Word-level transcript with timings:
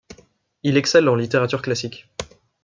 Il 0.63 0.77
excelle 0.77 1.07
en 1.09 1.13
littérature 1.13 1.61
classique. 1.61 2.09